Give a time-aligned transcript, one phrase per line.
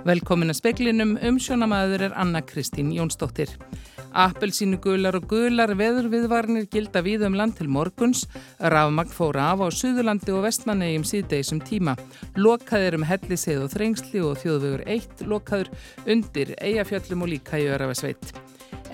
[0.00, 3.50] Velkomin að speklinum, umsjónamaður er Anna Kristín Jónsdóttir.
[4.16, 8.22] Appelsínu gular og gular veðurviðvarnir gilda við um land til morguns.
[8.72, 11.98] Rafmagn fóra af á Suðurlandi og Vestmannegjum síðdegisum tíma.
[12.40, 15.70] Lokaður um helliseið og þrengsli og þjóðvegur 1 lokaður
[16.08, 18.32] undir eigafjöllum og líka í Örafesveit.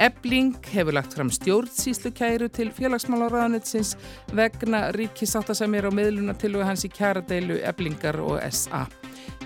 [0.02, 3.94] Ebling hefur lagt fram stjórnsýslu kæru til félagsmálaráðanetsins
[4.34, 8.88] vegna ríkisáttasemir og miðlunatiluga hans í kjaradeilu Eblingar og SA.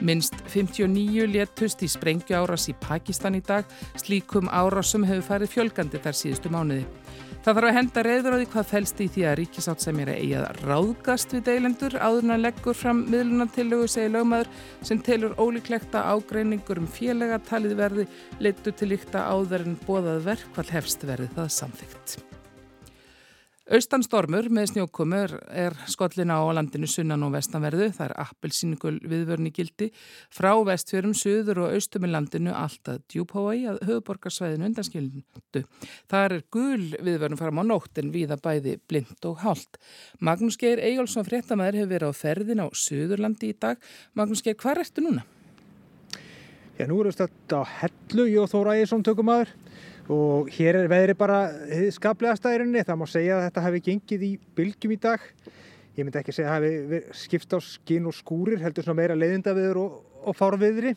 [0.01, 3.67] Minst 59 léttust í sprengju árás í Pakistan í dag,
[4.01, 6.87] slíkum árásum hefur farið fjölgandi þar síðustu mánuði.
[7.41, 10.11] Það þarf að henda reyður á því hvað fælst í því að ríkisátt sem er
[10.13, 14.51] að eiga ráðgast við deilendur áðurna leggur fram miðlunatillögu segi lögmaður
[14.85, 18.05] sem telur ólíklegt að ágreiningur um félaga talið verði
[18.45, 22.21] leitu til líkta áður en bóðað verkvall hefst verði það samþygt.
[23.71, 27.87] Austanstormur með snjókumur er skollina á landinu sunnan og vestanverðu.
[27.95, 29.87] Það er appelsínugul viðvörni gildi
[30.35, 35.63] frá vestfjörum, suður og austum í landinu alltaf djúbhói að höfuborgarsvæðinu undanskildu.
[36.11, 39.79] Það er gul viðvörnum fram á nóttin viða bæði blind og hálft.
[40.19, 43.79] Magnús Geir Eyjólfsson fréttamaður hefur verið á ferðin á Suðurlandi í dag.
[44.19, 45.23] Magnús Geir, hvað ertu núna?
[46.75, 49.55] Já, nú erum við stöld á Hellu, Þóra Ægjesson tökumæður
[50.11, 51.41] og hér er veðri bara
[51.95, 55.27] skaplega stæðirinni, það má segja að þetta hefði gengið í bylgjum í dag.
[55.99, 59.19] Ég myndi ekki segja að það hefði skipt á skinn og skúrir, heldur svona meira
[59.19, 60.97] leiðindaviður og, og fárviðri.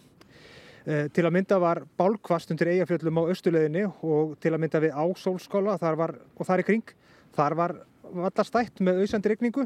[0.83, 4.97] Eh, til að mynda var bálkvast undir eigafjöllum á östuleðinni og til að mynda við
[4.99, 6.89] á sólskóla þar og þar í kring
[7.37, 9.63] þar var vallastætt með auðsandi regningu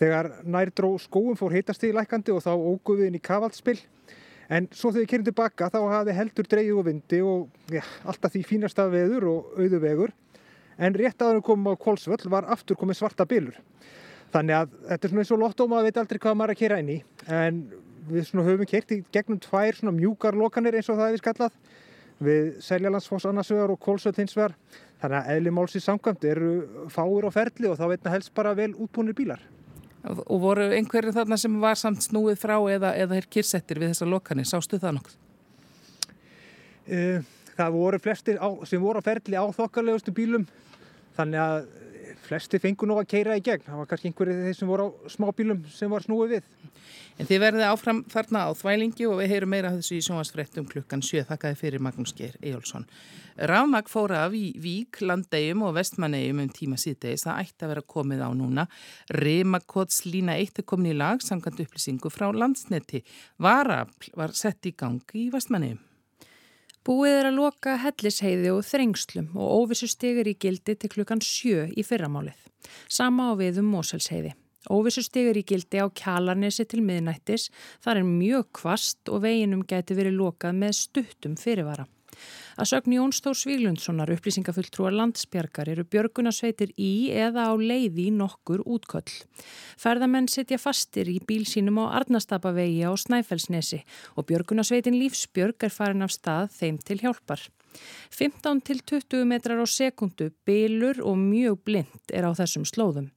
[0.00, 3.76] þegar nærdró skóum fór heitast í lækandi og þá óguðin í kavaldspill
[4.52, 8.34] En svo þegar við kynum tilbaka þá hafði heldur dreyju og vindi og ja, alltaf
[8.34, 10.12] því fínasta veður og auðuvegur.
[10.76, 13.56] En rétt að það komum á Kolsvöll var aftur komið svarta bylur.
[14.34, 16.56] Þannig að þetta er svona eins og lott og maður veit aldrei hvað maður er
[16.56, 16.98] að kera inn í.
[17.30, 17.60] En
[18.10, 21.58] við höfum kert í gegnum tvær mjúkar lokanir eins og það er við skallað.
[22.24, 24.56] Við Seljalandsfoss annarsvegar og Kolsvöll hinsvegar.
[25.00, 26.52] Þannig að eðli málsins samkvæmt eru
[26.92, 29.42] fáir á ferli og þá veitna helst bara vel útbúinir bílar.
[30.04, 34.08] Og voru einhverju þarna sem var samt snúið frá eða, eða er kyrsettir við þessa
[34.08, 34.48] lokanir?
[34.48, 35.14] Sástu það nokkuð?
[36.84, 37.22] Uh,
[37.56, 40.44] það voru flestir á, sem voru á ferli á þokkarlegustu bílum
[41.16, 41.56] þannig að
[42.24, 43.66] flesti fengur nú að keira í gegn.
[43.66, 46.48] Það var kannski einhverju þeir sem voru á smábílum sem var snúið við.
[47.14, 51.04] En þið verðið áfram þarna á þvælingi og við heyrum meira þessu í sjónvarsfrettum klukkan
[51.04, 51.22] 7.
[51.28, 52.88] Þakkaði fyrir Magnús Geir Ejjólfsson.
[53.50, 57.26] Rafmag fóra af í Vík, Landegjum og Vestmannegjum um tíma síðdeis.
[57.26, 58.66] Það ætti að vera komið á núna.
[59.22, 63.04] Remakots lína 1 er komin í lag samkvæmt upplýsingu frá landsneti.
[63.38, 65.93] Varafl var sett í gang í Vestmannegjum.
[66.84, 71.70] Búið er að loka hellisheiði og þrengslum og óvissu stegir í gildi til klukkan 7
[71.80, 72.36] í fyrramálið.
[72.92, 74.34] Sama á við um Moselsheiði.
[74.68, 77.48] Óvissu stegur í gildi á kjalarnesi til miðnættis,
[77.80, 81.88] þar er mjög kvast og veginum geti verið lokað með stuttum fyrirvara.
[82.58, 89.10] Að sögn Jón Stór Svíglundssonar upplýsingafulltrúar landsbjargar eru björgunasveitir í eða á leiði nokkur útköll.
[89.80, 93.82] Ferðamenn setja fastir í bíl sínum á Arnastapavegi á Snæfellsnesi
[94.14, 97.42] og björgunasveitin Lífsbjörg er farin af stað þeim til hjálpar.
[98.10, 103.10] 15 til 20 metrar á sekundu, bylur og mjög blind er á þessum slóðum.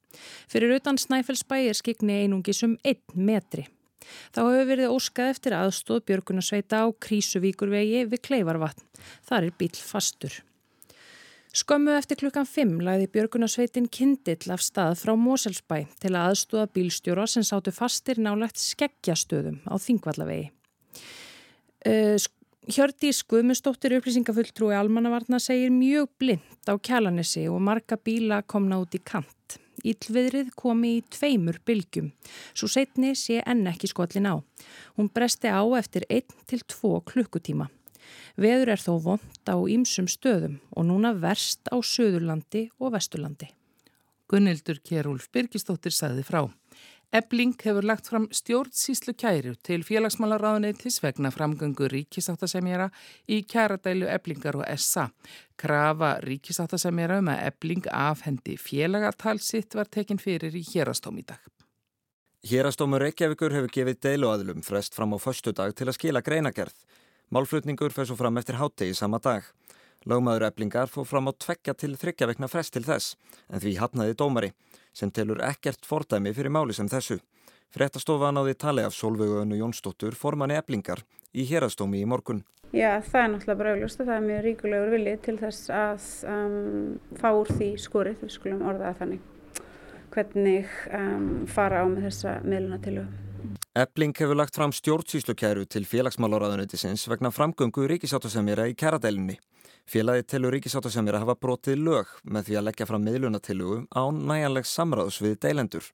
[0.50, 3.68] Fyrir utan Snæfellsbæ er skikni einungis um 1 metri.
[4.36, 8.86] Þá hefur verið óskað eftir aðstóð Björgunarsveita á Krísuvíkurvegi við Kleifarvatn.
[9.28, 10.44] Þar er bíl fastur.
[11.58, 17.26] Skömmu eftir klukkan 5 læði Björgunarsveitin kindill af stað frá Moselsbæ til að aðstóða bílstjóra
[17.32, 20.52] sem sátu fastir nálagt skeggjastöðum á Þingvallavegi.
[21.88, 22.20] Uh,
[22.68, 29.00] Hjördi Skuðmustóttir upplýsingafulltrúi Almannavarna segir mjög blind á kjalanessi og marga bíla komna út í
[29.00, 29.37] kant.
[29.86, 32.12] Íllviðrið komi í tveimur bylgjum,
[32.58, 34.36] svo setni sé enn ekki skollin á.
[34.98, 37.70] Hún bresti á eftir 1-2 klukkutíma.
[38.38, 43.50] Veður er þó vond á ýmsum stöðum og núna verst á Suðurlandi og Vesturlandi.
[44.28, 46.42] Gunnildur Kjærúlf Birgistóttir sagði frá.
[47.16, 52.90] Ebling hefur lagt fram stjórnsíslu kæru til félagsmálaráðuneytis vegna framgöngu ríkisáttasemjara
[53.32, 55.06] í kæradælu Eblingar og SA.
[55.56, 61.40] Krafa ríkisáttasemjara um að Ebling afhendi félagatal sitt var tekin fyrir í hérastóm í dag.
[62.44, 66.76] Hérastómur Reykjavíkur hefur gefið deiluaðlum frest fram á förstu dag til að skila greinagerð.
[67.32, 69.48] Málflutningur fer svo fram eftir hátegi sama dag.
[70.08, 73.18] Lögmaður Eblingar fór fram á tvekja til þryggja frest til þess
[73.52, 74.52] en því hafnaði dómari
[74.96, 77.20] sem telur ekkert fordæmi fyrir máli sem þessu.
[77.76, 81.04] Frettastofa náði tali af Solvöguðinu Jónsdóttur formanni eblingar
[81.36, 82.46] í hérastómi í morgun.
[82.72, 86.08] Já, það er náttúrulega bara auglust og það er mjög ríkulegur vilji til þess að
[86.32, 86.58] um,
[87.20, 89.22] fá úr því skúrið, við skulum orðaða þannig,
[90.16, 93.02] hvernig um, fara á með þessa meðluna til
[93.78, 99.36] Ebling hefur lagt fram stjórnsýslukæru til félagsmálaráðunautisins vegna framgöngu ríkisáttasemjara í kæradeilinni.
[99.88, 105.22] Félagi telur ríkisáttasemjara hafa brotið lög með því að leggja fram miðlunatilugu á næjanlegs samráðs
[105.22, 105.86] við deilendur.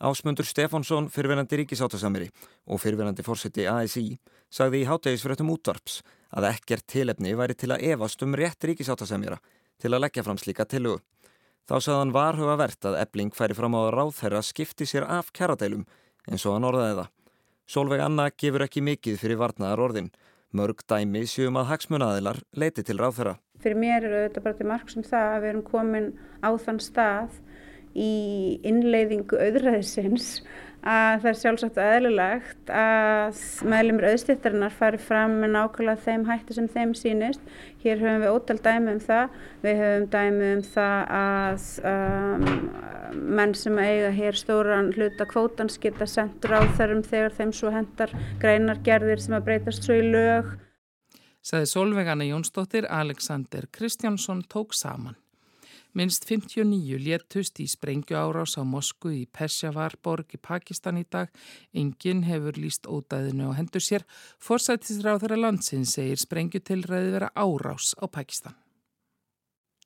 [0.00, 2.30] Ásmundur Stefánsson, fyrverandi ríkisáttasemjari
[2.66, 4.16] og fyrverandi fórseti ASI,
[4.50, 6.00] sagði í háttegisfréttum útvarps
[6.34, 9.38] að ekkert tilefni væri til að evast um rétt ríkisáttasemjara
[9.78, 11.02] til að leggja fram slíka tilugu.
[11.64, 15.86] Þá sagðan varhuga verðt að Ebling færi fram á að ráðherra skipti sér af kæradeilum
[16.30, 17.10] eins og hann orðaði það.
[17.64, 20.10] Solveig Anna gefur ekki mikið fyrir varnaðar orðin.
[20.54, 23.38] Mörg dæmi séum að hagsmunaðilar leiti til ráðferra.
[23.64, 26.10] Fyrir mér eru þetta bara til marg sem það að við erum komin
[26.44, 27.40] á þann stað
[27.94, 28.12] í
[28.66, 30.28] innleiðingu auðræðisins
[30.84, 33.38] að það er sjálfsagt aðlulegt að
[33.72, 37.54] meðlumir auðstýttarinnar fari fram með nákvæmlega þeim hætti sem þeim sínist.
[37.84, 39.38] Hér höfum við ótal dæmi um það.
[39.64, 42.46] Við höfum dæmi um það að um,
[43.40, 48.12] menn sem eiga hér stóran hluta kvótans geta sendt ráð þarum þegar þeim svo hendar
[48.44, 50.54] greinargerðir sem að breytast svo í lög.
[51.44, 55.16] Saði Solveigana Jónsdóttir, Alexander Kristjánsson tók saman.
[55.94, 61.30] Minst 59 léttust í sprengju árás á Mosku í Pesjavarborg í Pakistan í dag.
[61.70, 64.02] Engin hefur líst ódæðinu og hendur sér.
[64.42, 68.58] Forsættisráð þeirra landsins segir sprengju tilræði vera árás á Pakistan.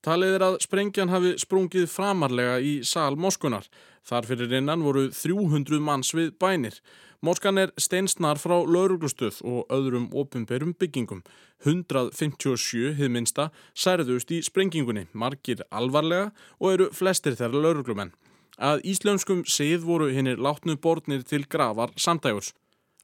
[0.00, 3.69] Talið er að sprengjan hafi sprungið framarlega í sal Moskunar.
[4.08, 6.78] Þar fyrir innan voru 300 manns við bænir.
[7.20, 11.20] Móskan er steinsnar frá lauruglustöð og öðrum ofinberum byggingum.
[11.66, 18.14] 157 hið minsta særðust í sprengingunni, margir alvarlega og eru flestir þeirra lauruglumenn.
[18.58, 22.55] Að íslömskum sið voru hinnir látnu borðnir til gravar samtægurs.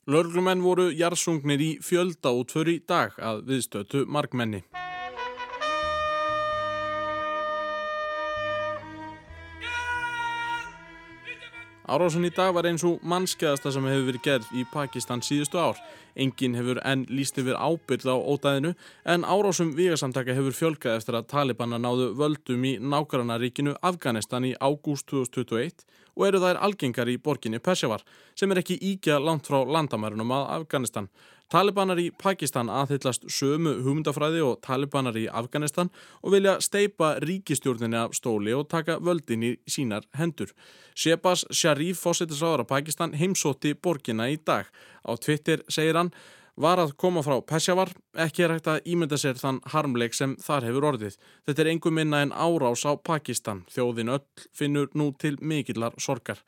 [0.07, 4.65] Lauruglumenn voru jarðsungnir í fjölda útför í dag að viðstötu margmenni.
[11.85, 15.77] Árásun í dag var eins og mannskeiðasta sem hefur verið gerð í Pakistan síðustu ár.
[16.17, 18.71] Engin hefur enn líst yfir ábyrð á ódæðinu
[19.05, 25.11] en árásum vigasamtaka hefur fjölkað eftir að Talibanna náðu völdum í nákvæmnaríkinu Afganistan í ágúst
[25.13, 25.85] 2021
[26.17, 28.01] og eru þær algengar í borginni Peshawar
[28.33, 31.11] sem er ekki íkja langt frá landamærunum að Afganistan.
[31.53, 35.91] Talibanar í Pakistan aðhyllast sömu hugmyndafræði og talibanar í Afganistan
[36.23, 40.55] og vilja steipa ríkistjórninni af stóli og taka völdin í sínar hendur.
[40.97, 44.71] Shebas Sharif, fósittisráður af Pakistan, heimsótti borgina í dag.
[45.05, 46.15] Á Twitter segir hann
[46.57, 50.69] var að koma frá Peshawar, ekki er hægt að ímynda sér þann harmleik sem þar
[50.71, 51.19] hefur orðið.
[51.47, 53.65] Þetta er engum minna en árás á Pakistan.
[53.75, 56.41] Þjóðin öll finnur nú til mikillar sorgar.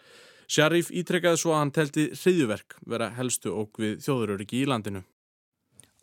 [0.47, 5.03] Sjarif ítrekkaði svo að hann telti hriðjuverk vera helstu og við þjóðuröryggi í landinu.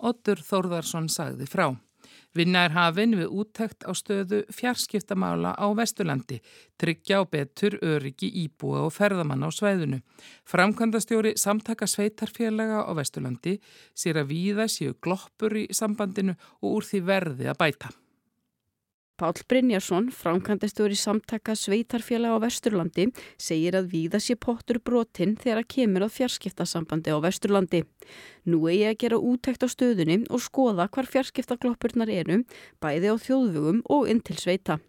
[0.03, 1.67] Ottur Þórðarsson sagði frá.
[2.33, 6.39] Vinna er hafinn við úttækt á stöðu fjarskiptamála á Vesturlandi,
[6.81, 10.01] tryggja á betur öryggi íbúa og ferðamann á sveiðunu.
[10.49, 13.59] Framkvæmdastjóri samtaka sveitarfélaga á Vesturlandi
[13.95, 17.93] sér að víða séu gloppur í sambandinu og úr því verði að bæta.
[19.23, 23.05] Pál Brynjarsson, framkvæmdastjóri samtaka Sveitarfélag á Vesturlandi,
[23.39, 27.81] segir að víða sé pottur brotinn þegar að kemur að fjarskiptasambandi á Vesturlandi.
[28.51, 32.41] Nú eigi að gera útækt á stöðunni og skoða hvar fjarskiptagloppurnar eru,
[32.83, 34.81] bæði á þjóðvugum og inn til sveita.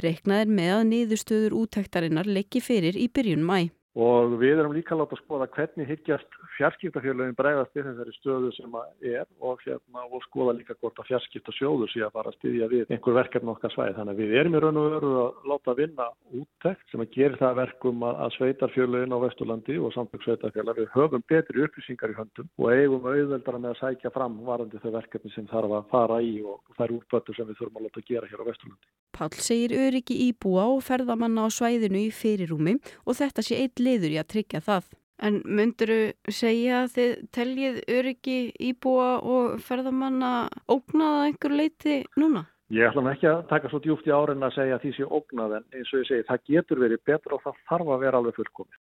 [0.00, 3.68] Reknað er með að niðurstöður útæktarinnar leggji fyrir í byrjun mæ.
[3.92, 8.76] Og við erum líka láta að skoða hvernig higgjast fjarskiptafélagin bregðast við þessari stöðu sem
[9.06, 12.92] er og, hérna, og skoða líka hvort að fjarskiptasjóður sé að fara að styðja við
[12.94, 13.92] einhver verkefni okkar svæð.
[13.98, 16.08] Þannig að við erum í raun og veru að láta vinna
[16.40, 21.26] úttekt sem að gera það verkum að, sveitarfélagin á Vesturlandi og samtök sveitarfélag við höfum
[21.30, 25.48] betri upplýsingar í höndum og eigum auðveldara með að sækja fram varandi þau verkefni sem
[25.52, 28.48] þarf að fara í og þær útböttur sem við þurfum að láta gera hér á
[28.50, 28.92] Vesturlandi.
[29.16, 34.16] Pál segir öryggi íbúa og ferðamanna á svæðinu í fyrirúmi og þetta sé eitt liður
[34.16, 34.90] í að tryggja það.
[35.24, 40.32] En mynduru segja að þið teljið öryggi íbúa og ferðamanna
[40.68, 42.44] ógnaða einhver leiti núna?
[42.74, 45.56] Ég ætla ekki að taka svo djúft í árin að segja að því sé ógnað
[45.60, 48.38] en eins og ég segi það getur verið betra og það þarf að vera alveg
[48.40, 48.80] fullkomið.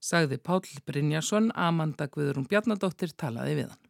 [0.00, 3.89] Sagði Pál Brynjarsson, Amanda Guðrún Bjarnadóttir talaði við hann.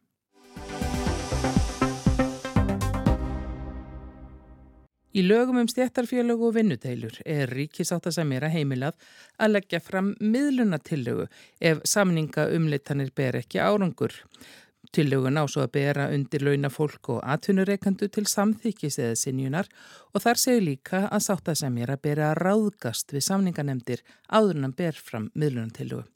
[5.11, 8.95] Í lögum um stjættarfélög og vinnudeilur er ríkisáttasemjara heimilað
[9.35, 11.25] að leggja fram miðlunatillögu
[11.59, 14.15] ef samninga umleitanir ber ekki árangur.
[14.95, 19.67] Tillögun á svo að bera undir launafólk og atvinnureikandu til samþykis eða sinjunar
[20.15, 25.27] og þar segir líka að sáttasemjara beri að ráðgast við samninganemdir áður en ber fram
[25.35, 26.07] miðlunatillögu.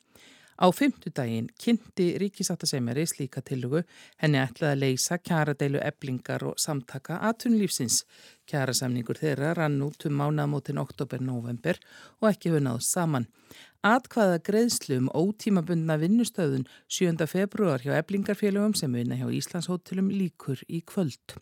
[0.56, 3.82] Á fymtudaginn kynnti ríkisáttasemjari slíka tilugu
[4.22, 8.06] henni ætlaði að leysa kjaradeilu eblingar og samtaka aðtunlífsins.
[8.48, 11.82] Kjarasamningur þeirra rann út um mánamótin oktober-november
[12.22, 13.28] og ekki hefur náðst saman.
[13.86, 17.28] Atkvaða greiðslum ótímabundna vinnustöðun 7.
[17.28, 21.36] februar hjá eblingarfélögum sem vinna hjá Íslandshóttilum líkur í kvöld.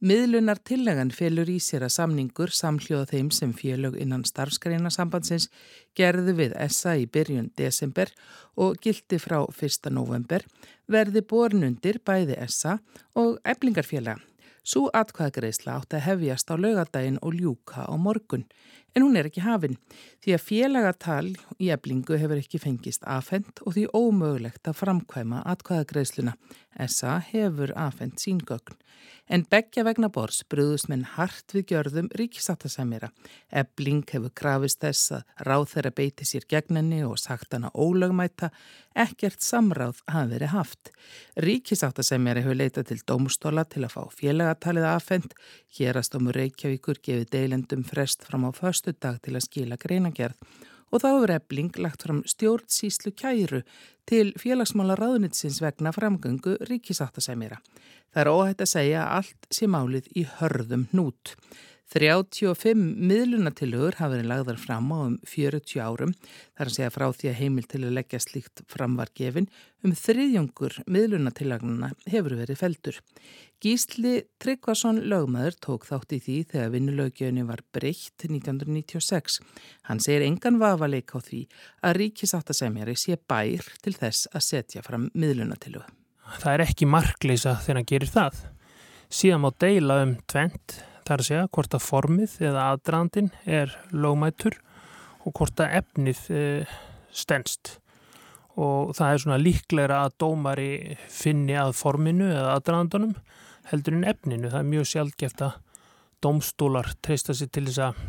[0.00, 5.50] Miðlunar tillegan felur í sér að samningur samhljóða þeim sem félög innan starfskreina sambandsins
[5.92, 8.08] gerði við ESA í byrjun desember
[8.56, 9.90] og gildi frá 1.
[9.92, 10.46] november
[10.88, 12.78] verði bornundir bæði ESA
[13.12, 14.24] og eblingarfélaga.
[14.64, 18.46] Svo atkvæðagreisla átti að hefjast á lögadaginn og ljúka á morgun
[18.94, 19.78] en hún er ekki hafinn
[20.24, 21.28] því að félagatal
[21.58, 26.36] í eblingu hefur ekki fengist afhengt og því ómögulegt að framkvæma atkvæðagreisluna.
[26.86, 28.76] SA hefur afhengt síngögn.
[29.30, 33.12] En begja vegna bors brúðust menn hart við gjörðum ríkisáttasemjara.
[33.54, 38.50] Ebling hefur krafist þess að ráð þeirra beiti sér gegninni og sagt hana ólögmæta,
[38.98, 40.90] ekkert samráð hafi verið haft.
[41.46, 45.38] Ríkisáttasemjari hefur leitað til dómstóla til að fá félagatalið afhengt.
[45.78, 50.36] Hérastómur Reykjavíkur gefið deilendum frest fram á förstu dag til að skila greinagerð
[50.90, 53.60] og þá hefur ebling lagt fram stjórnsíslu kæru
[54.08, 57.60] til félagsmála ráðnitsins vegna framgöngu ríkisáttasemjara.
[58.10, 61.36] Það er óhætt að segja að allt sé málið í hörðum nút.
[61.90, 66.12] 35 miðlunatilugur hafa verið lagðar fram á um 40 árum
[66.54, 69.48] þar að segja frá því að heimil til að leggja slíkt fram var gefin
[69.82, 73.00] um þriðjungur miðlunatilagnuna hefur verið feldur.
[73.60, 79.40] Gísli Tryggvason lögmaður tók þátt í því þegar vinnulögjöfni var breytt 1996.
[79.90, 81.40] Hann segir engan vafaleik á því
[81.82, 85.90] að ríkisáttasemjari sé bær til þess að setja fram miðlunatilugu.
[86.38, 88.40] Það er ekki markleisa þegar hann gerir það.
[89.10, 90.78] Síðan má deila um tvent
[91.10, 94.56] þar að segja hvort að formið eða aðdrandin er lögmætur
[95.26, 96.42] og hvort að efnið e,
[97.10, 97.76] stennst
[98.60, 100.70] og það er svona líklegra að dómari
[101.10, 103.14] finni að forminu eða aðdrandunum
[103.70, 104.50] heldur en efninu.
[104.50, 105.58] Það er mjög sjálfgeft að
[106.20, 108.00] dómstólar treysta sér til þess að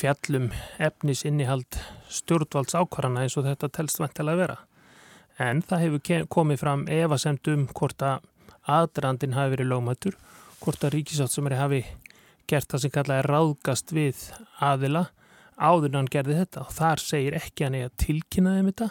[0.00, 0.48] fjallum
[0.80, 1.78] efnis innihald
[2.10, 4.58] stjórnvalds ákvarðana eins og þetta telst vantilega að vera.
[5.40, 8.26] En það hefur komið fram efasemt um hvort að
[8.70, 10.18] aðdrandin hafi verið lögmætur
[10.60, 11.80] hvort að ríkisáttsamari hafi
[12.50, 14.24] gert það sem kallaði ráðgast við
[14.60, 15.04] aðila
[15.56, 16.66] áður en hann gerði þetta.
[16.66, 18.90] Og þar segir ekki hann eða tilkynnaði um þetta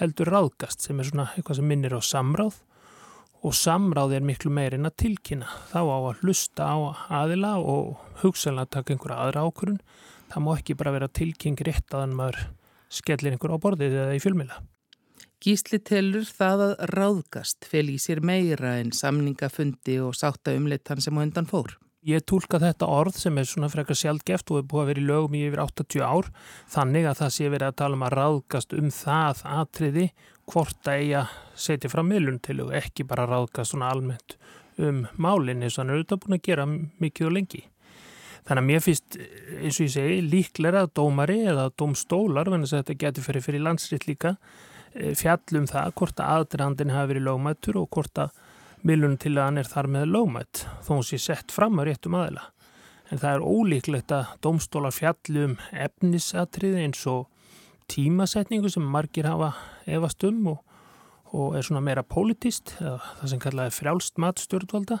[0.00, 2.60] heldur ráðgast sem er svona eitthvað sem minnir á samráð.
[3.40, 5.48] Og samráð er miklu meirinn að tilkynna.
[5.72, 6.76] Þá á að hlusta á
[7.22, 9.80] aðila og hugsanlega taka einhverja aðra ákurun
[10.30, 12.42] það má ekki bara vera tilkynning rétt að hann maður
[12.90, 14.60] skellir einhver á borðið eða í fjölmila
[15.40, 21.16] Gísli telur það að ráðgast fel í sér meira en samningafundi og sátta umleitan sem
[21.16, 21.78] á undan fór.
[22.08, 25.08] Ég tólka þetta orð sem er svona frekar sjálfgeft og er búið að vera í
[25.08, 26.30] lögum í yfir 80 ár
[26.72, 30.06] þannig að það sé verið að tala um að ráðgast um það atriði
[30.50, 31.24] hvort að eiga
[31.66, 34.38] setja fram miðlun til og ekki bara ráðgast svona almennt
[34.80, 37.62] um málinn eins og hann er auðvitað búin að gera mikið og lengi.
[38.48, 39.20] Þannig að mér finnst,
[39.60, 44.06] eins og ég segi, líklega dómari eða dómstólar, þannig að þetta getur fyrir fyrir landsriðt
[44.08, 44.32] líka,
[44.90, 48.32] Eh, fjallum það hvort að aðdrandin hafi verið lögmættur og hvort að
[48.86, 52.16] miljón til að hann er þar með lögmætt þó hún sé sett fram á réttum
[52.18, 52.46] aðila.
[53.10, 57.26] En það er ólíklegt að domstólar fjallum efnisatriði eins og
[57.90, 59.52] tímasetningu sem margir hafa
[59.90, 60.60] efast um og,
[61.34, 65.00] og er svona meira politist, það sem kallaði frjálst matstjórnvalda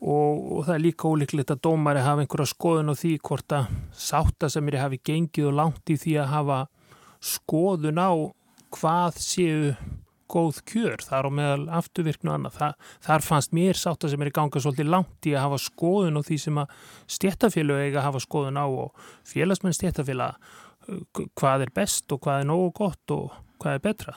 [0.00, 3.72] og, og það er líka ólíklegt að dómari hafa einhverja skoðun á því hvort að
[3.94, 6.60] sátta sem að hafi gengið og langt í því að hafa
[7.20, 8.10] skoðun á
[8.74, 9.74] hvað séu
[10.30, 12.70] góð kjör, þar á meðal afturvirknu annað, Þa,
[13.06, 16.20] þar fannst mér sátt að sem er í ganga svolítið langt í að hafa skoðun
[16.20, 16.74] og því sem að
[17.18, 20.50] stéttafélög eiga að hafa skoðun á og félagsmenn stéttafélag
[21.38, 24.16] hvað er best og hvað er nógu gott og hvað er betra.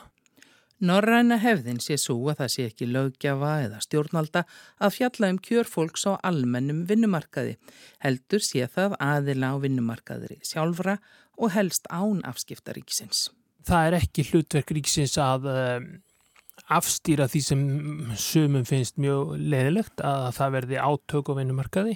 [0.84, 4.42] Norræna hefðin sé svo að það sé ekki lögjafa eða stjórnalda
[4.84, 7.56] að fjalla um kjörfólks á almennum vinnumarkaði.
[8.04, 10.98] Heldur sé það aðila á vinnumarkaðri sjálfra
[11.40, 13.30] og helst án afskiptaríkisins
[13.68, 15.88] það er ekki hlutverk ríksins að um,
[16.72, 17.64] afstýra því sem
[18.20, 21.96] sumum finnst mjög leðilegt að það verði átök á vinnumarkaði.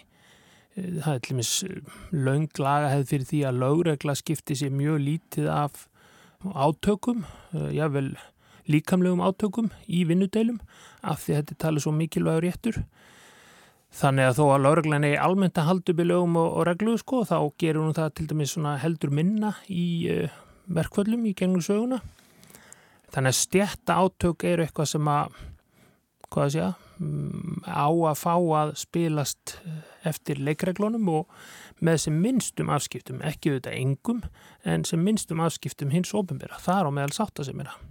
[0.75, 4.99] Eh, það er til dæmis eh, launglaga hefð fyrir því að lögregla skipti sér mjög
[5.05, 5.87] lítið af
[6.37, 7.23] átökum,
[7.73, 8.11] jável
[8.69, 10.59] líkamlegum átökum í vinnudeilum
[11.01, 12.81] af því að þetta tala svo mikilvægur réttur.
[13.97, 16.97] Þannig að þó að lögreglan er almennt að halda upp í lögum og, og reglu
[16.99, 20.35] sko, þá gerur hún það til dæmis heldur minna í uh,
[20.67, 22.01] verkvöldum í gengum söguna
[23.13, 25.37] þannig að stjætta átök eru eitthvað sem að
[26.33, 29.57] hvað sé að mm, á að fá að spilast
[30.07, 31.29] eftir leikreglunum og
[31.83, 34.23] með sem minnstum afskiptum, ekki auðvitað engum,
[34.65, 36.59] en sem minnstum afskiptum hins ofinbera.
[36.61, 37.85] Það er á meðal sátta sem er að.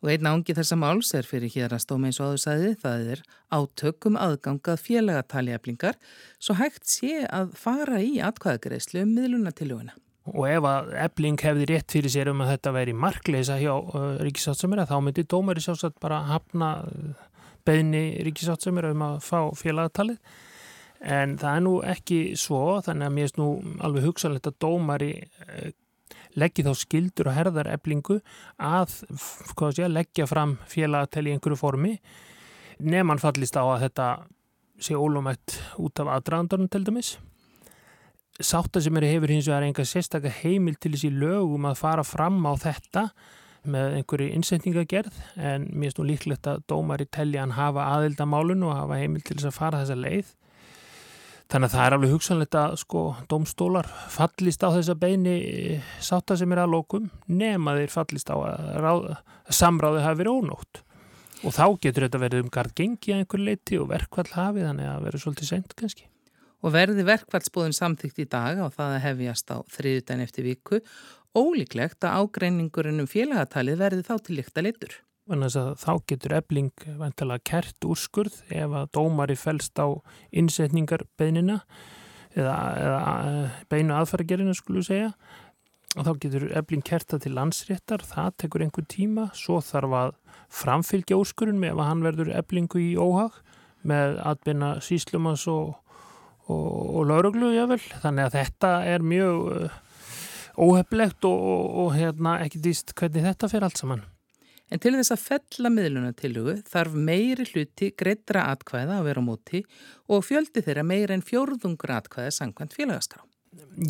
[0.00, 3.08] Og einn ángi þessa máls er fyrir hér að stóma eins og áður sæði, það
[3.14, 5.98] er átökum aðgangað félagatalieflingar
[6.40, 9.92] svo hægt sé að fara í atkvæðagreislu um miðlunatiljóðina.
[10.28, 14.20] Og ef að ebling hefði rétt fyrir sér um að þetta væri markleisa hjá uh,
[14.20, 17.26] ríkisátsamira þá myndi dómari sjálfsagt bara hafna uh,
[17.66, 20.20] beðni ríkisátsamira um að fá félagatalið.
[21.00, 23.50] En það er nú ekki svo, þannig að mér er nú
[23.80, 25.14] alveg hugsanlegt að dómari
[25.48, 25.70] uh,
[26.38, 28.20] leggja þá skildur og herðar eblingu
[28.60, 31.96] að sé, leggja fram félagatæli í einhverju formi
[32.80, 34.06] nefnann fallist á að þetta
[34.80, 37.16] sé ólumætt út af aðdraðandornum til dæmis.
[38.40, 42.40] Sátta sem er hefur hins vegar enga sérstaklega heimil til þessi lögum að fara fram
[42.48, 43.10] á þetta
[43.70, 48.64] með einhverju insetningagerð en mér finnst nú líklegt að dómar í telli hann hafa aðildamálun
[48.64, 50.30] og hafa heimil til þess að fara þessa leið
[51.50, 56.36] Þannig að það er alveg hugsanlegt að sko domstólar fallist á þessa beini eh, sátta
[56.38, 59.08] sem er að lókum nema þeir fallist á að, ráð,
[59.50, 60.82] að samráði hafi verið ónótt
[61.40, 64.92] og þá getur þetta verið um gard gengi að einhver leiti og verkvall hafi þannig
[64.92, 66.06] að verið svolítið sent kannski.
[66.60, 70.82] Og verði verkvallsbúðin samþygt í dag og það hefjast á þriðutæn eftir viku
[71.36, 74.98] ólíklegt að ágreiningurinn um félagatalið verði þá til líkta litur
[75.30, 79.86] þá getur ebling vantilega kert úrskurð ef að dómari fælst á
[80.32, 81.60] innsetningar beinina
[82.34, 82.98] eða, eða
[83.28, 85.12] eh, beinu aðfæragerina skulle segja.
[85.98, 89.30] Og þá getur ebling kerta til landsréttar það tekur einhver tíma.
[89.34, 90.12] Svo þarf að
[90.50, 93.40] framfylgja úrskurðun með ef hann verður eblingu í óhag
[93.82, 95.74] með atbyrna síslumans og,
[96.50, 99.80] og, og lauruglu jável þannig að þetta er mjög uh,
[100.60, 101.44] óheflegt og,
[101.84, 104.08] og hérna ekki dýst hvernig þetta fer allt saman
[104.70, 109.62] En til þess að fella miðlunatilugu þarf meiri hluti greittra atkvæða að vera á móti
[110.06, 113.24] og fjöldi þeirra meir en fjórðungur atkvæða sangkvæmt félagaskrá.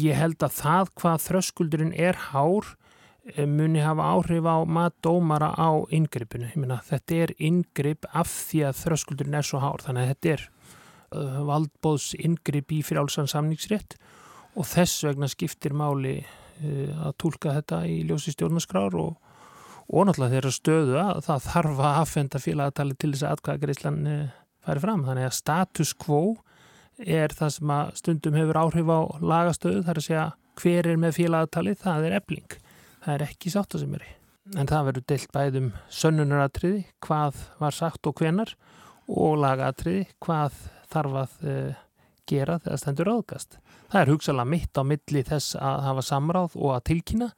[0.01, 2.71] Ég held að það hvað þröskuldurinn er hár
[3.35, 6.49] eh, muni hafa áhrif á matdómara á yngrippinu.
[6.89, 10.47] Þetta er yngripp af því að þröskuldurinn er svo hár þannig að þetta er
[11.11, 13.97] valdbóðs yngripp í frjálsan samningsrétt
[14.59, 19.19] og þess vegna skiptir máli uh, að tólka þetta í ljósi stjórnarskrár og
[19.91, 24.29] og náttúrulega þeirra stöðu að það þarf að aðfenda félagatali til þess að atkvæðagreislan eh,
[24.67, 25.03] færi fram.
[25.09, 26.23] Þannig að status quo
[27.01, 29.01] er það sem að stundum hefur áhrif á
[29.33, 30.27] lagastöðu þar að segja
[30.61, 32.57] hver er með félagatali, það er ebling.
[33.01, 34.11] Það er ekki sátta sem er í.
[34.59, 38.55] En það verður deilt bæðum sönnunaratriði, hvað var sagt og hvenar
[39.11, 40.59] og lagatriði, hvað
[40.93, 41.81] þarf að uh,
[42.31, 43.59] gera þegar stendur áðgast.
[43.91, 47.33] Það er hugsalega mitt á milli þess að hafa samráð og að tilkynna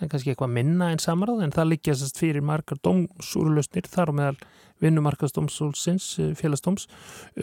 [0.00, 4.16] það er kannski eitthvað minna en samráð en það liggjast fyrir margar dómsúrlustnir þar og
[4.16, 4.38] meðal
[4.80, 6.86] vinnumarkastómsúlsins eh, félagsdóms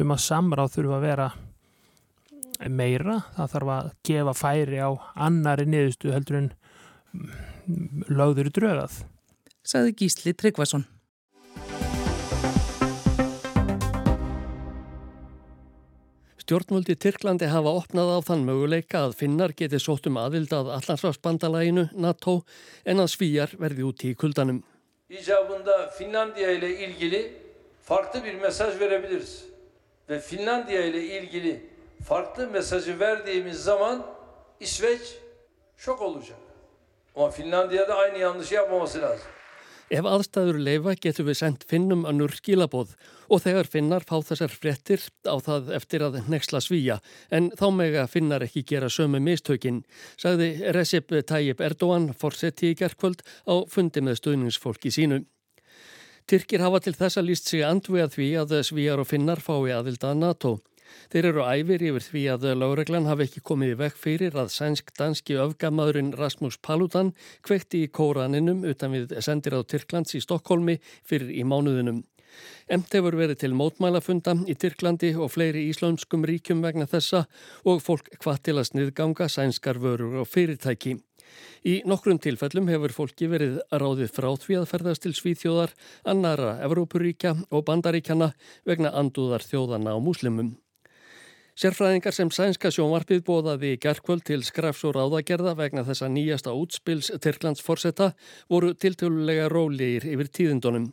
[0.02, 1.28] um að samráð þurfa að vera
[2.74, 4.90] meira, það þarf að gefa færi á
[5.28, 6.52] annari niðurstu heldur en
[8.10, 9.02] lögður í drögað.
[9.68, 10.88] Saði Gísli Tryggvason.
[16.48, 21.90] Stjórnvöldi Tyrklandi hafa opnað á þann möguleika að finnar geti sótt um aðvild að Allarsvarsbandalæginu,
[22.00, 22.38] NATO,
[22.88, 24.62] en að svíjar verði út í kuldanum.
[25.10, 27.34] İcabında Finlandiya ile ilgili
[27.84, 29.44] farklı bir mesaj verebiliriz.
[30.10, 31.70] Ve Finlandiya ile ilgili
[32.06, 34.06] farklı mesajı verdiğimiz zaman
[34.60, 35.02] İsveç
[35.78, 36.40] şok olacak.
[37.16, 39.28] Ama Finlandiya'da aynı yanlışı yapmaması lazım.
[39.92, 42.96] Ef aðstæður leifa getur við sendt finnum annur skilaboð
[43.30, 47.00] og þegar finnar fá þessar frettir á það eftir að nexla svíja
[47.32, 49.84] en þá mega finnar ekki gera sömu mistökin,
[50.20, 55.24] sagði Recep Tayyip Erdogan fórseti í gerðkvöld á fundi með stuðningsfólki sínu.
[56.28, 60.58] Tyrkir hafa til þessa líst sig andvega því að svíjar og finnar fái aðvilda NATO.
[61.12, 65.38] Þeir eru æfir yfir því að láreglan hafi ekki komið í vekk fyrir að sænsk-danski
[65.44, 67.14] öfgamaðurinn Rasmus Paludan
[67.48, 72.04] kvekti í kóraninum utan við sendir á Tyrklands í Stokkólmi fyrir í mánuðinum.
[72.68, 77.26] Emt hefur verið til mótmælafunda í Tyrklandi og fleiri íslömskum ríkjum vegna þessa
[77.66, 80.98] og fólk hvað til að sniðganga sænskar vörur og fyrirtæki.
[81.68, 85.74] Í nokkrum tilfellum hefur fólki verið ráðið frá því að ferðast til Svíþjóðar,
[86.08, 88.32] annara Evrópuríkja og Bandaríkjana
[88.68, 90.56] vegna andúðar þjóðana á múslimum.
[91.58, 97.10] Sérfræðingar sem sænska sjónvarpið bóðaði í gerðkvöld til skrafs og ráðagerða vegna þessa nýjasta útspils
[97.24, 98.12] Tyrklands forsetta
[98.46, 100.92] voru tiltölulega rólegir yfir tíðindunum.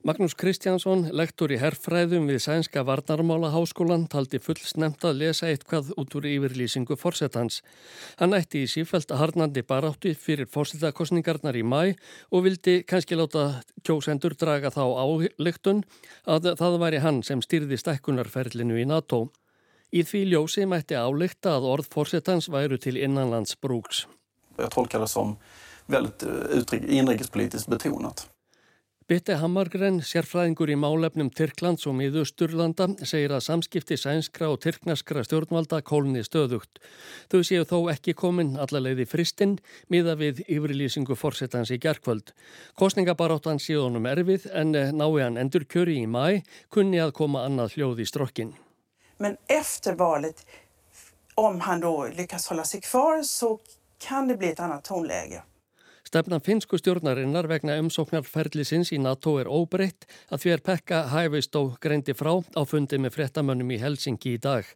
[0.00, 5.90] Magnús Kristjánsson, lektor í herrfræðum við Sænska Varnarmála háskólan, taldi full snemt að lesa eitthvað
[6.00, 7.58] út úr yfirlýsingu fórsetans.
[8.16, 11.92] Hann ætti í sífælt að harnandi baráttu fyrir fórsetakostningarnar í mæ
[12.32, 15.84] og vildi kannski láta kjósendur draga þá álygtun
[16.24, 19.26] að það væri hann sem styrði stekkunarferlinu í NATO.
[19.92, 24.06] Í því ljósi mætti álygta að orð fórsetans væru til innanlands brúks.
[24.56, 25.38] Ég tolkar það som
[25.92, 28.30] veldig eh, inrikespolitiskt betonat.
[29.10, 35.80] Bitte Hammargren, sérfræðingur í málefnum Tyrklands og miðusturlanda, segir að samskipti sænskra og tyrknaskra stjórnvalda
[35.82, 36.78] kólni stöðugt.
[37.26, 39.56] Þau séu þó ekki komin allarleiði fristinn
[39.90, 42.30] miða við yfirlýsingu fórsetans í gerkvöld.
[42.78, 47.80] Kostningabaráttan séu honum erfið en nái hann endur kjöri í mæ kunni að koma annað
[47.80, 48.54] hljóð í strokkin.
[49.18, 50.46] Men eftir valet,
[51.34, 53.56] om hann då lyckas hålla sig kvar så
[53.98, 55.42] kan det bli ett annat tonläge.
[56.10, 62.16] Stefna finsku stjórnarinnar vegna umsóknarferðlisins í NATO er óbreytt að því er Pekka Hævistó greindi
[62.18, 64.66] frá á fundi með frettamönnum í Helsingi í dag.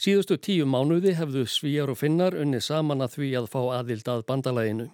[0.00, 4.24] Síðustu tíu mánuði hefðu svíjar og finnar unni saman að því að fá aðild að
[4.32, 4.88] bandalæginu.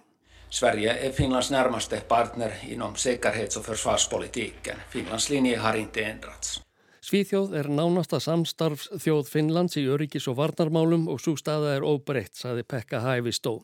[0.49, 4.75] Sverige är Finlands närmaste partner inom säkerhets- och försvarspolitiken.
[4.89, 6.61] Finlands linje har inte ändrats.
[7.01, 12.67] Svíþjóð er nánasta samstarfsþjóð Finnlands í öryggis og varnarmálum og svo staða er óbreytt, saði
[12.67, 13.61] Pekka Hævistó.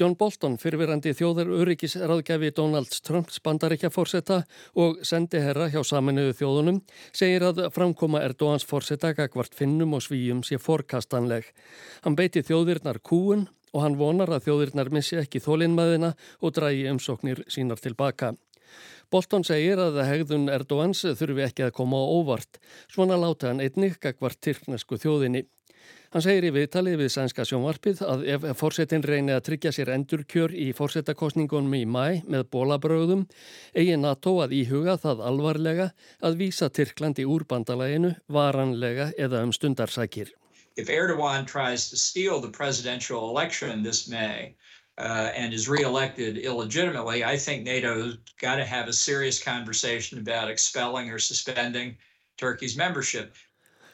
[0.00, 4.38] John Bolton, fyrirverandi þjóðar öryggisráðgjafi Donalds Trumps bandaríkja fórseta
[4.78, 6.78] og sendi herra hjá saminuðu þjóðunum,
[7.12, 11.50] segir að framkoma Erdóans fórseta gagvart finnum og svíjum sé forkastanleg.
[12.06, 17.44] Hann beiti þjóðirnar kúun og hann vonar að þjóðirnar missi ekki þólinnmaðina og drægi umsóknir
[17.52, 18.32] sínar tilbaka.
[19.12, 22.56] Bolton segir að hegðun Erdóans þurfi ekki að koma á óvart.
[22.88, 25.44] Svona láta hann einnig gagvart tyrknesku þjóðinni.
[26.12, 30.52] Hann segir í viðtalið við sænska sjónvarpið að ef fórsetin reynið að tryggja sér endurkjör
[30.52, 33.22] í fórsetakostningunum í mæ með bólabröðum,
[33.72, 35.86] eigi NATO að íhuga það alvarlega
[36.20, 40.34] að vísa Tyrklandi úr bandalæginu varanlega eða um stundarsækir.
[40.76, 44.54] If Erdogan tries to steal the presidential election this May
[44.98, 50.50] uh, and is re-elected illegitimately, I think NATO's got to have a serious conversation about
[50.50, 51.96] expelling or suspending
[52.36, 53.32] Turkey's membership.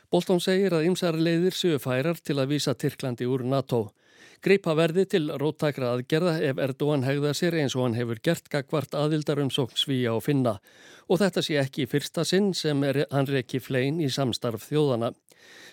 [0.09, 3.91] Bolton segir að ymsar leiðir séu færar til að vísa Tyrklandi úr NATO.
[4.41, 8.97] Greipa verði til róttakra aðgerða ef Erdogan hegða sér eins og hann hefur gert gagvart
[8.97, 10.55] aðildarum sókn svíja og finna.
[11.13, 15.13] Og þetta sé ekki fyrsta sinn sem er, hann rekki flein í samstarf þjóðana.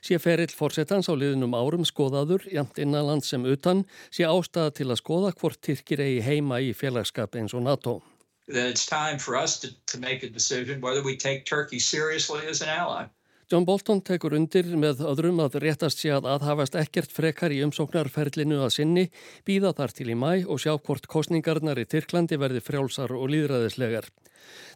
[0.03, 4.99] Sé ferill fórsetans á liðnum árum skoðaður, jæmt innanland sem utan, sé ástæða til að
[4.99, 8.01] skoða hvort Tyrkir eigi heima í félagskap eins og NATO.
[8.47, 12.45] Then it's time for us to, to make a decision whether we take Turkey seriously
[12.47, 13.05] as an ally.
[13.51, 18.57] John Bolton tekur undir með öðrum að réttast sé að aðhafast ekkert frekar í umsóknarferlinu
[18.65, 19.03] að sinni,
[19.45, 24.09] býða þar til í mæ og sjá hvort kostningarnar í Tyrklandi verði frjálsar og líðræðislegar.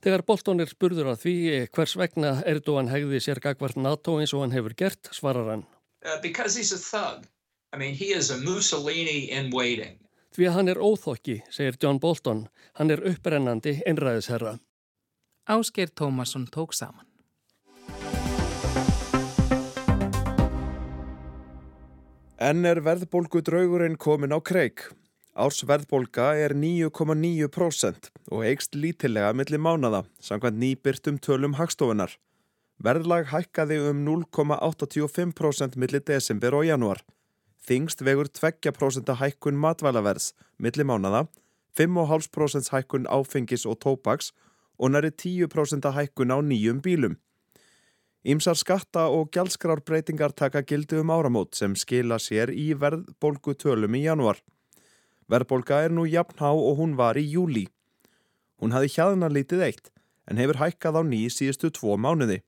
[0.06, 1.36] Þegar Bolton er spurður að því
[1.74, 5.66] hvers vegna Erdogan hegði sér gagvart NATO eins og hann hefur gert, svarar hann.
[6.06, 7.26] Uh, because he's a thug.
[7.74, 9.98] I mean, he is a Mussolini in waiting.
[10.38, 12.46] Því að hann er óþokki, segir John Bolton.
[12.78, 14.60] Hann er upprennandi einræðisherra.
[15.50, 17.10] Ásker Tómasson tók saman.
[22.40, 24.86] En er verðbólgu draugurinn komin á kreik?
[25.36, 32.14] Árs verðbólga er 9,9% og eigst lítilega millir mánada, samkvæmt nýbyrtum tölum hagstofunar.
[32.80, 37.04] Verðlag hækkaði um 0,85% millir desember og januar.
[37.68, 40.32] Þingst vegur 2% hækkun matvælaverðs
[40.64, 41.26] millir mánada,
[41.76, 44.32] 5,5% hækkun áfengis og tópaks
[44.80, 47.20] og næri 10% hækkun á nýjum bílum.
[48.28, 54.04] Ímsar skatta og gjaldskrárbreitingar taka gildi um áramót sem skila sér í verðbólgu tölum í
[54.04, 54.42] januar.
[55.32, 57.70] Verðbólga er nú jafnhá og hún var í júli.
[58.60, 59.88] Hún hafi hjaðna lítið eitt
[60.28, 62.42] en hefur hækkað á ný síðustu tvo mánuði.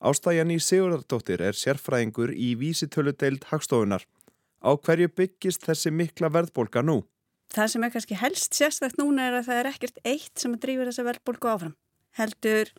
[0.00, 4.06] Ástæjan í Sigurðardóttir er sérfræðingur í vísitöludeild hagstofunar.
[4.64, 7.02] Á hverju byggist þessi mikla verðbólga nú?
[7.52, 10.88] Það sem er kannski helst sérstækt núna er að það er ekkert eitt sem drýfur
[10.88, 11.76] þessa verðbólgu áfram.
[12.16, 12.72] Heldur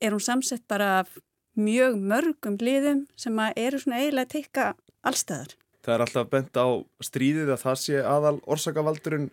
[0.00, 1.12] er hún samsett bara af
[1.58, 4.66] mjög mörgum liðum sem eru svona eiginlega teika
[5.06, 5.54] allstæðar.
[5.84, 6.66] Það er alltaf bent á
[7.04, 9.28] stríðið að það sé aðal orsakavaldurinn.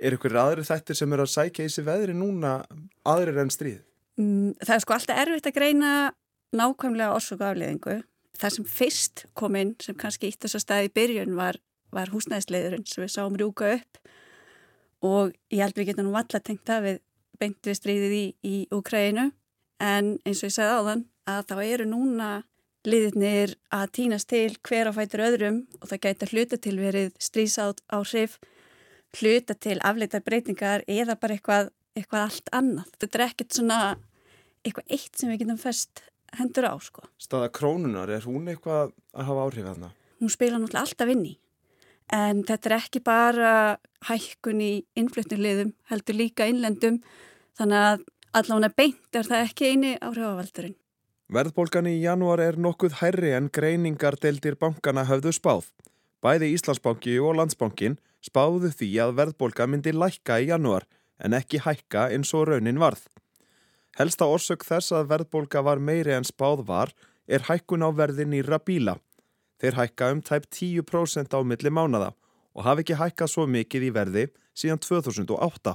[0.00, 2.56] Er ykkur aðri þættir sem eru að sækja í sig veðri núna
[3.06, 3.82] aðrir en stríð?
[4.18, 5.92] Mm, það er sko alltaf erfitt að greina
[6.54, 8.00] nákvæmlega orsakafliðingu.
[8.40, 11.60] Það sem fyrst kom inn, sem kannski ítt þess að staði í byrjun var,
[11.94, 14.00] var húsnæðisleiðurinn sem við sáum rúka upp
[15.04, 17.00] og ég held við getum nú alltaf tengt að við
[17.38, 19.28] beint við stríðið í, í Ukraínu
[19.84, 22.30] en eins og ég segði áðan að þá eru núna
[22.84, 27.80] liðirnir að týnast til hver á fætur öðrum og það gæti hluta til verið strísátt
[27.88, 28.36] á hrif,
[29.16, 32.90] hluta til afleitar breytingar eða bara eitthvað eitthvað allt annað.
[32.98, 33.78] Þetta er ekkert svona
[34.64, 36.02] eitthvað eitt sem við getum fest
[36.34, 37.06] hendur á sko.
[37.22, 39.90] Staða krónunar, er hún eitthvað að hafa áhrif að hana?
[40.20, 41.34] Hún spila náttúrulega alltaf inn í
[42.12, 43.52] en þetta er ekki bara
[44.08, 47.00] hækkun í innflutningliðum heldur líka innlendum
[47.56, 50.76] þannig að allavega beint er það ekki eini áhrifavaldurinn.
[51.34, 55.64] Verðbólgan í janúar er nokkuð hærri en greiningar deildir bankana höfðu spáð.
[56.22, 60.84] Bæði Íslandsbanki og Landsbankin spáðu því að verðbólga myndi lækka í janúar
[61.18, 63.02] en ekki hækka eins og raunin varð.
[63.98, 66.92] Helsta orsök þess að verðbólga var meiri en spáð var
[67.26, 68.94] er hækkun á verði nýra bíla.
[69.58, 72.12] Þeir hækka um tæp 10% á milli mánada
[72.54, 75.74] og hafi ekki hækkað svo mikið í verði síðan 2008.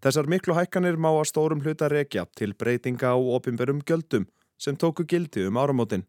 [0.00, 4.24] Þessar miklu hækkanir má að stórum hluta rekja til breytinga á opimberum göldum
[4.60, 6.04] sem tóku gildi um áramótin.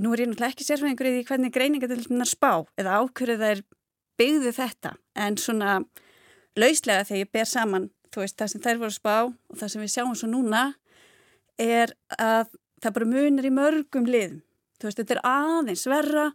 [0.00, 3.56] Nú er ég náttúrulega ekki sérfæðingur í því hvernig greiningadildin er spá eða ákverðu það
[3.56, 3.64] er
[4.20, 5.74] byggðu þetta en svona
[6.56, 9.92] lauslega þegar ég ber saman veist, það sem þær voru spá og það sem við
[9.94, 10.62] sjáum svo núna
[11.60, 12.52] er að
[12.82, 14.40] það bara munir í mörgum liðum.
[14.80, 16.26] Þú veist, þetta er aðeins verra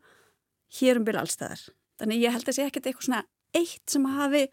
[0.80, 1.64] hér um byrja allstæðar.
[2.00, 3.24] Þannig ég held að sé ekkert eitthvað svona
[3.58, 4.44] eitt sem hafi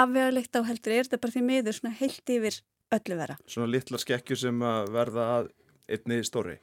[0.00, 2.60] afvegarlegt á heldur er þetta bara því miður svona heilt yfir
[2.96, 3.36] öllu vera.
[3.46, 5.50] Svona litla skekkjur sem verða að
[5.88, 6.58] einni stóri?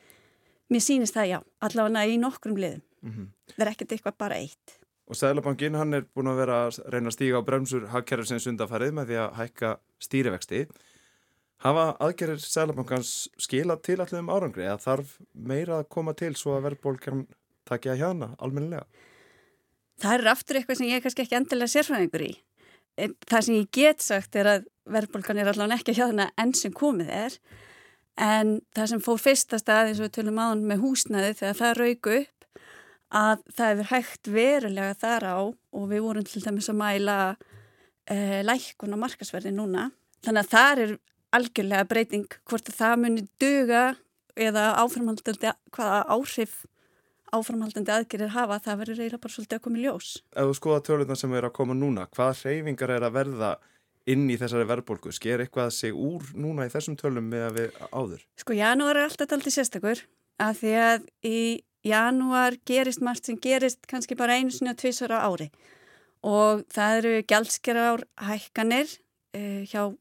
[0.69, 2.83] Mér sýnist það já, allavega í nokkrum liðum.
[3.01, 3.27] Mm -hmm.
[3.55, 4.79] Það er ekkert eitthvað bara eitt.
[5.09, 8.91] Og Sælabankin hann er búin að vera að reyna að stíga á bremsur hagkerðarsins undanfærið
[8.93, 10.67] með því að hækka stýrivexti.
[11.65, 16.53] Hafa aðgerðir Sælabankans skila til allir um árangri eða þarf meira að koma til svo
[16.55, 17.25] að verðbólkjarn
[17.65, 18.85] takja hérna almennilega?
[19.99, 22.31] Það er aftur eitthvað sem ég kannski ekki endilega sérfræðingur í.
[23.25, 27.09] Það sem ég get sagt er að verðbólkan er allavega ekki hérna enn sem komið
[27.09, 27.39] er
[28.19, 31.77] en það sem fór fyrsta stað eins og við tölum aðan með húsnaði þegar það
[31.79, 32.47] raugu upp
[33.19, 37.19] að það hefur hægt verulega þar á og við vorum til dæmis að mæla
[38.05, 39.87] e, lækkun á markasverði núna.
[40.25, 40.93] Þannig að það er
[41.39, 43.85] algjörlega breyting hvort það muni duga
[44.39, 46.61] eða áframhaldandi, hvaða áhrif
[47.33, 50.13] áframhaldandi aðgerir hafa, það verður eiginlega bara svolítið að koma í ljós.
[50.33, 53.51] Ef þú skoða tölurna sem er að koma núna, hvaða hreyfingar er að verða
[54.09, 55.13] inn í þessari verðbólku?
[55.15, 58.27] Sker eitthvað sig úr núna í þessum tölum með að við áður?
[58.41, 60.03] Sko, janúar er alltaf alltaf sérstakur
[60.39, 61.39] af því að í
[61.85, 65.49] janúar gerist margt sem gerist kannski bara einu sinni og tvísvara ári
[66.25, 68.91] og það eru gjaldskerar hækkanir
[69.37, 69.93] eh, hjá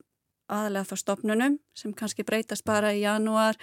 [0.49, 3.59] aðalega þá stopnunum sem kannski breytast bara í janúar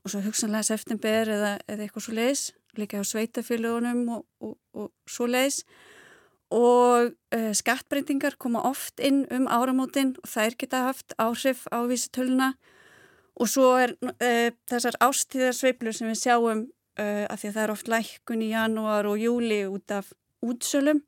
[0.00, 2.44] og svo hugsanlega september eða, eða eitthvað svo leiðis,
[2.78, 5.64] líka á sveitafélagunum og, og, og svo leiðis
[6.50, 12.52] og eh, skattbreytingar koma oft inn um áramótin og þær geta haft áhrif á vísitöluna
[13.40, 16.66] og svo er eh, þessar ástíðarsveiflu sem við sjáum
[17.00, 20.10] uh, af því að það er oft lækkun í janúar og júli út af
[20.44, 21.02] útsölum.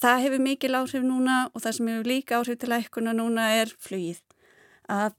[0.00, 3.72] Það hefur mikil áhrif núna og það sem hefur líka áhrif til lækkuna núna er
[3.82, 4.22] flugið.
[4.90, 5.16] Að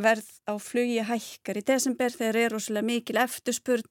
[0.00, 3.84] verð á flugi hækkar í desember þegar er rosalega mikil eftirspurn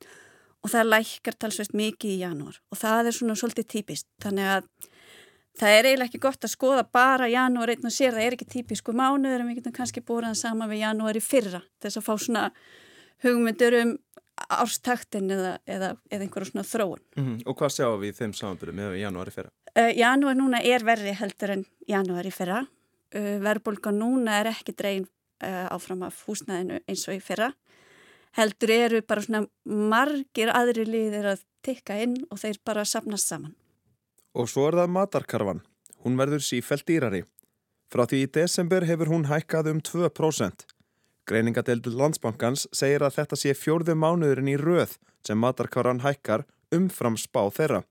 [0.62, 4.08] og það lækkar talsveit mikið í janúar og það er svona svolítið típist.
[4.22, 4.70] Þannig að
[5.60, 8.50] það er eiginlega ekki gott að skoða bara janúar einn og sér, það er ekki
[8.56, 12.14] típisku mánuður en við getum kannski búið saman við janúar í fyrra þess að fá
[12.18, 12.46] svona
[13.26, 13.98] hugmyndur um
[14.50, 17.02] árstaktin eða, eða, eða einhverjum svona þróun.
[17.16, 17.42] Mm -hmm.
[17.46, 19.52] Og hvað sjáum við þeim samanbyrju með janúari fyrra?
[19.78, 22.66] Uh, janúar núna er verði heldur en janúari fyrra.
[23.16, 25.08] Uh, Verðbólka núna er ekki dreyin
[25.44, 27.52] uh, áfram af húsnæðinu eins og í fyrra.
[28.38, 33.56] Heldur eru bara svona margir aðri liðir að tikka inn og þeir bara sapnast saman.
[34.32, 35.64] Og svo er það matarkarfan.
[36.02, 37.26] Hún verður sífælt dýrari.
[37.92, 40.64] Frá því í desember hefur hún hækkað um 2%.
[41.28, 44.96] Greiningadeildur landsbankans segir að þetta sé fjórðu mánuðurinn í röð
[45.28, 47.84] sem matarkáran hækkar umfram spá þeirra.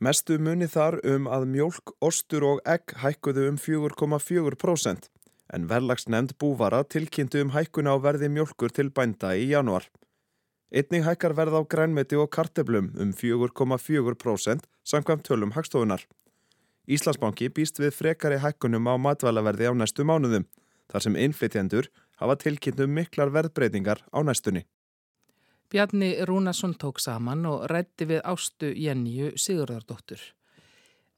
[0.00, 5.08] Mestu muni þar um að mjölk, ostur og egg hækkuðu um 4,4%
[5.54, 9.88] en verðlagsnefnd búvara tilkynntu um hækkuna á verði mjölkur til bænda í januar.
[10.68, 16.04] Einning hækkar verð á grænmeti og karteblum um 4,4% samkvæmt tölum hagstofunar.
[16.88, 20.44] Íslandsbanki býst við frekari hækkunum á matvælaverði á næstu mánuðum
[20.92, 21.88] þar sem innflytjendur
[22.20, 24.64] hafa tilkynntum miklar verðbreytingar á næstunni.
[25.68, 30.20] Bjarni Rúnarsson tók saman og rætti við ástu Jenníu Sigurðardóttur.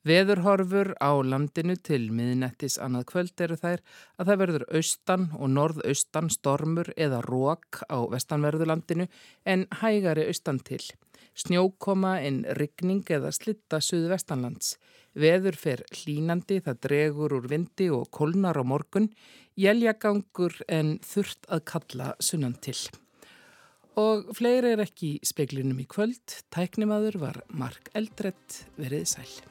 [0.08, 3.82] Veðurhorfur á landinu til miðnettis annað kvöld eru þær
[4.16, 9.10] að það verður austan og norðaustan stormur eða rók á vestanverðulandinu
[9.44, 10.80] en hægari austan til.
[11.36, 14.78] Snjókoma en rigning eða slitta suðvestanlands.
[15.12, 19.10] Veður fer hlínandi, það dregur úr vindi og kolnar á morgun
[19.60, 22.78] jæljagangur en þurft að kalla sunnan til.
[24.00, 26.40] Og fleiri er ekki í speklinum í kvöld.
[26.48, 29.49] Tæknimaður var Mark Eldrett verið sæl.